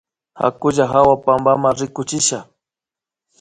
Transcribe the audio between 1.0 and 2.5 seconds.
pampama rikuchisha